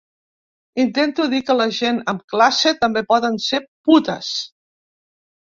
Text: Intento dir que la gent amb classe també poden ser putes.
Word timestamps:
Intento 0.83 1.25
dir 1.33 1.41
que 1.49 1.57
la 1.59 1.67
gent 1.81 2.01
amb 2.13 2.25
classe 2.35 2.73
també 2.85 3.07
poden 3.13 3.39
ser 3.49 3.63
putes. 3.91 4.35